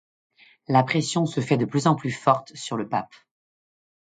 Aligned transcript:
La 0.67 0.81
pression 0.81 1.27
se 1.27 1.41
fait 1.41 1.57
de 1.57 1.65
plus 1.65 1.85
en 1.85 1.93
plus 1.93 2.09
forte 2.09 2.55
sur 2.55 2.75
le 2.75 2.89
pape. 2.89 3.13